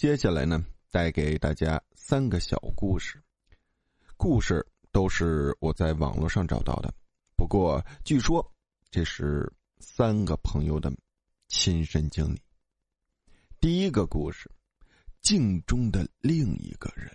[0.00, 3.22] 接下来呢，带给大家三个小故事，
[4.16, 6.90] 故事都是我在网络上找到的，
[7.36, 8.50] 不过据说
[8.90, 10.90] 这是三个朋友的
[11.48, 12.40] 亲身经历。
[13.60, 14.50] 第一个故事，
[15.20, 17.14] 镜中的另一个人。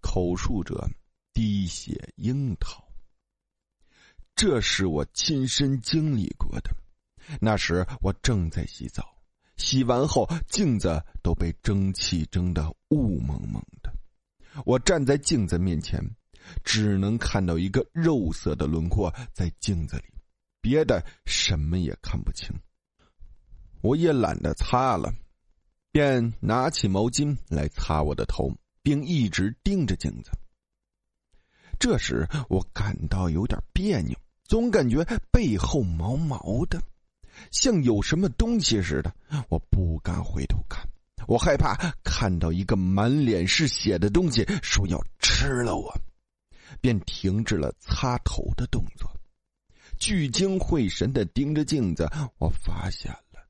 [0.00, 0.88] 口述者：
[1.34, 2.82] 滴血樱桃。
[4.34, 6.74] 这是我亲身经历过的。
[7.38, 9.14] 那时我正在洗澡，
[9.58, 13.92] 洗完后镜子都被蒸汽蒸得雾蒙蒙的。
[14.64, 16.02] 我站在镜子面前，
[16.64, 20.04] 只能看到一个肉色的轮廓在镜子里，
[20.60, 22.48] 别的什么也看不清。
[23.82, 25.12] 我也懒得擦了，
[25.92, 28.50] 便拿起毛巾来擦我的头，
[28.82, 30.30] 并一直盯着镜子。
[31.78, 36.82] 这时我感到有点别扭，总感觉背后毛毛的。
[37.50, 39.14] 像有什么东西似的，
[39.48, 40.86] 我不敢回头看，
[41.26, 45.92] 我害怕看到一个满脸是血的东西说要吃了我，
[46.80, 49.10] 便停止了擦头的动作，
[49.98, 52.08] 聚精会神的盯着镜子。
[52.38, 53.40] 我发现了，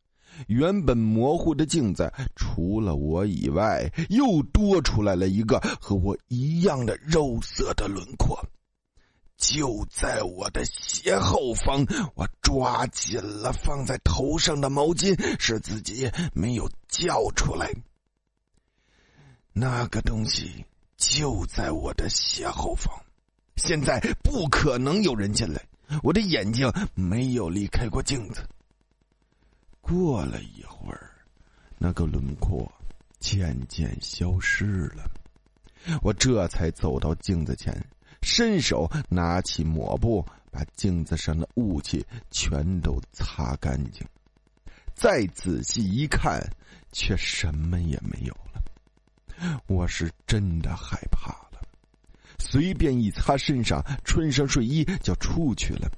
[0.47, 8.39] 原本模糊的镜子，除了我以外，又多出来了一个和我一样的肉色的轮廓。
[9.39, 11.87] 就在我的斜后方，
[12.17, 17.73] 我抓紧了放在头上的毛巾，使自己没有叫出来。
[19.53, 20.67] 那个东西
[20.97, 22.93] 就在我的斜后方，
[23.57, 25.65] 现在不可能有人进来。
[26.03, 28.43] 我的眼睛没有离开过镜子。
[29.81, 31.13] 过了一会儿，
[31.79, 32.71] 那个轮廓
[33.21, 35.09] 渐渐消失了，
[36.03, 37.73] 我这才走到镜子前。
[38.23, 44.07] 伸手拿起抹布，把镜子上的雾气全都擦干净。
[44.95, 46.41] 再仔细一看，
[46.93, 49.61] 却什么也没有了。
[49.67, 51.63] 我是真的害怕了，
[52.39, 55.89] 随便一擦身上，穿上睡衣就出去了。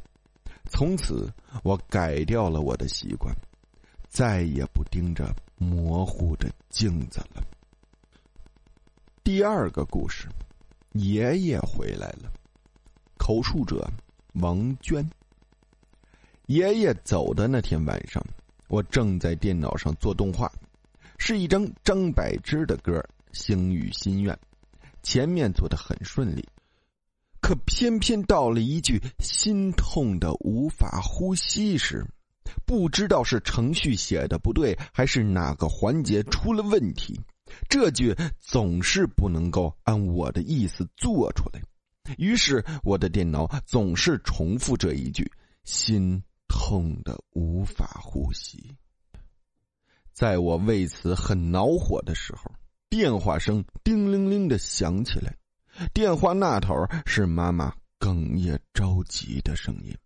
[0.70, 1.32] 从此，
[1.64, 3.34] 我改掉了我的习惯，
[4.08, 7.42] 再也不盯着模糊的镜子了。
[9.24, 10.28] 第二个故事。
[10.92, 12.32] 爷爷回来了。
[13.16, 13.88] 口述者
[14.34, 15.08] 王娟。
[16.46, 18.20] 爷爷走的那天晚上，
[18.68, 20.50] 我正在电脑上做动画，
[21.16, 22.92] 是一张张柏芝的歌
[23.32, 24.34] 《星语心愿》，
[25.02, 26.44] 前面做的很顺利，
[27.40, 32.04] 可偏偏到了一句“心痛的无法呼吸”时，
[32.66, 37.20] 不知道是程序写的不对，还是哪个环节出了问题。
[37.68, 41.62] 这句总是不能够按我的意思做出来，
[42.18, 45.30] 于是我的电脑总是重复这一句，
[45.64, 48.76] 心痛的无法呼吸。
[50.12, 52.52] 在我为此很恼火的时候，
[52.88, 55.36] 电话声叮铃铃的响起来，
[55.94, 56.74] 电话那头
[57.06, 59.96] 是妈妈哽咽着急的声音：“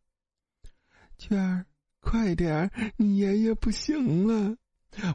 [1.19, 1.67] 娟儿，
[2.01, 4.57] 快点儿，你爷爷不行了。”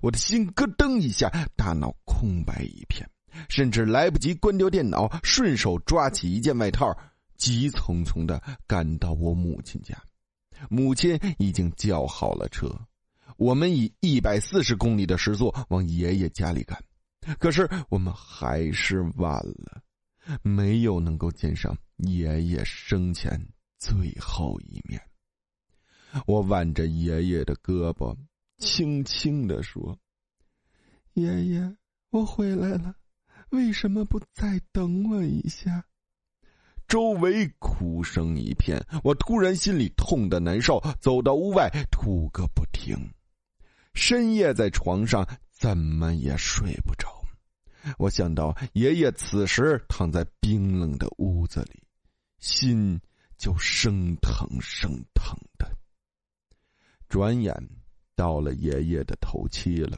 [0.01, 3.09] 我的心咯噔一下，大脑空白一片，
[3.47, 6.93] 甚至来不及关掉电脑，顺手抓起一件外套，
[7.37, 9.97] 急匆匆的赶到我母亲家。
[10.69, 12.67] 母亲已经叫好了车，
[13.37, 16.77] 我们以一百四十公里的时速往爷爷家里赶。
[17.39, 19.81] 可是我们还是晚了，
[20.41, 23.41] 没有能够见上爷爷生前
[23.77, 25.01] 最后一面。
[26.25, 28.13] 我挽着爷爷的胳膊。
[28.57, 29.97] 轻轻的说
[31.15, 31.77] ：“爷爷，
[32.11, 32.95] 我回来了，
[33.49, 35.85] 为什么不再等我一下？”
[36.87, 42.97] 周围哭声一片，我突然心里痛的难受，走到屋外吐个不停。
[43.93, 47.23] 深夜在床上怎么也睡不着，
[47.97, 51.83] 我想到爷爷此时躺在冰冷的屋子里，
[52.39, 52.99] 心
[53.37, 55.69] 就生疼生疼的。
[57.07, 57.55] 转眼。
[58.15, 59.97] 到了爷爷的头七了，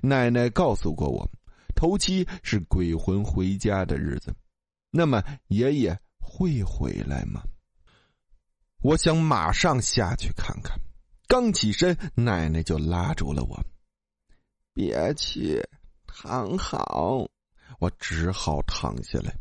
[0.00, 1.28] 奶奶告诉过我，
[1.76, 4.34] 头七是鬼魂回家的日子。
[4.90, 7.40] 那么爷爷会回来吗？
[8.82, 10.76] 我想马上下去看看。
[11.28, 13.64] 刚起身，奶奶就拉住了我
[14.74, 15.62] ：“别去，
[16.06, 17.28] 躺好。”
[17.78, 19.38] 我只好躺下来。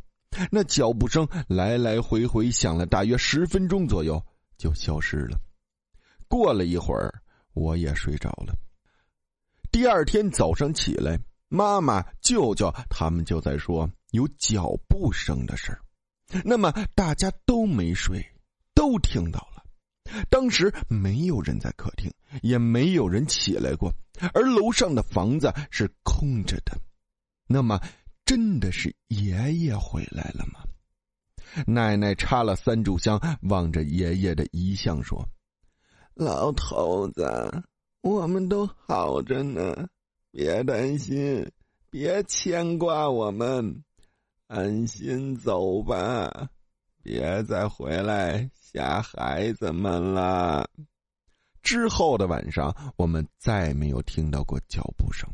[0.51, 4.23] 那脚步声来来回回响了大约十分钟左右，
[4.57, 5.39] 就消失了。
[6.27, 7.11] 过了一会儿。
[7.55, 8.53] 我也睡着了。
[9.71, 11.17] 第二天早上起来，
[11.55, 15.79] 妈妈、舅舅他们就在说有脚步声的事儿。
[16.43, 18.21] 那么大家都没睡，
[18.73, 19.63] 都听到了。
[20.29, 22.11] 当时没有人在客厅，
[22.41, 23.91] 也没有人起来过，
[24.33, 26.77] 而楼上的房子是空着的。
[27.47, 27.79] 那么，
[28.25, 30.59] 真的是爷爷回来了吗？
[31.65, 35.25] 奶奶插了三炷香，望着爷爷的遗像说
[36.13, 37.63] ：“老头子，
[38.01, 39.87] 我们都好着呢，
[40.35, 41.49] 别担心，
[41.89, 43.85] 别牵挂我们，
[44.47, 46.49] 安心走吧，
[47.01, 50.69] 别再回来。”吓孩子们了。
[51.61, 55.29] 之后的晚上，我们再没有听到过脚步声，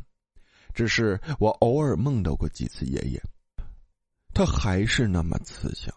[0.72, 3.20] 只是我偶尔梦到过几次爷爷。
[4.32, 5.92] 他还是那么慈祥，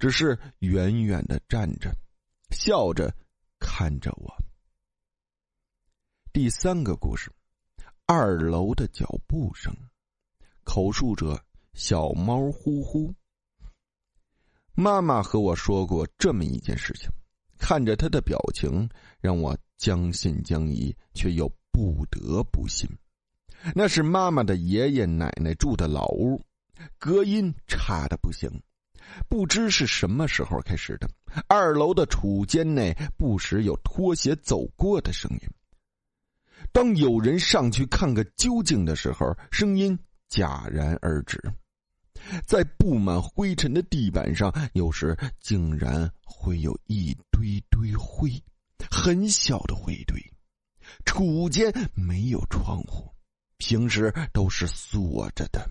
[0.00, 1.94] 只是远远的站着，
[2.50, 3.14] 笑着
[3.60, 4.34] 看着我。
[6.32, 7.30] 第三个故事，
[8.12, 9.72] 二楼的脚步声，
[10.64, 11.40] 口述者
[11.74, 13.14] 小猫呼呼。
[14.74, 17.08] 妈妈和我说过这么一件事情，
[17.56, 18.88] 看着她的表情，
[19.20, 22.90] 让我将信将疑，却又不得不信。
[23.76, 26.42] 那是妈妈的爷爷奶奶住的老屋，
[26.98, 28.50] 隔音差的不行。
[29.28, 31.08] 不知是什么时候开始的，
[31.46, 35.48] 二楼的储间内不时有拖鞋走过的声音。
[36.72, 39.98] 当有人上去看个究竟的时候，声音
[40.30, 41.40] 戛然而止。
[42.46, 48.30] 在布满灰尘的地板上，有时竟然会有一堆堆灰，
[48.90, 50.20] 很小的灰堆。
[51.04, 53.10] 储物间没有窗户，
[53.56, 55.68] 平时都是锁着的，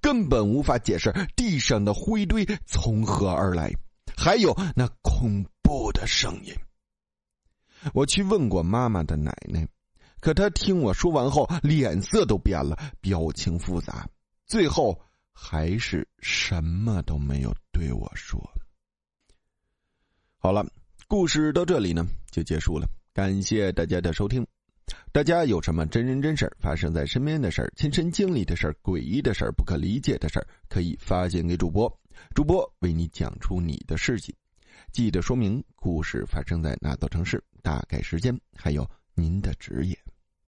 [0.00, 3.72] 根本无法解释地上的灰堆从何而来。
[4.16, 6.54] 还有那恐怖的声音。
[7.92, 9.66] 我去问过妈妈的奶奶，
[10.22, 14.08] 可他听我说完后，脸色都变了，表情复杂，
[14.46, 14.98] 最后。
[15.34, 18.38] 还是什么都没有对我说。
[20.36, 20.64] 好了，
[21.08, 22.86] 故事到这里呢就结束了。
[23.14, 24.46] 感谢大家的收听。
[25.10, 31.90] 大家有什么真人真事发生在身边的事、亲身经历的事、诡异的事、不可理解的事，可以发信给主播，
[32.34, 34.34] 主播为你讲出你的事情。
[34.92, 39.98] 记得说明故事发生在哪座城市、大概时间，还有您的职业。